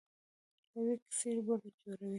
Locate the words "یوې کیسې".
0.85-1.29